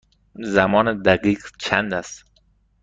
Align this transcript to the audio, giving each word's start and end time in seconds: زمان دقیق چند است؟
زمان 0.43 1.01
دقیق 1.01 1.45
چند 1.59 1.93
است؟ 1.93 2.25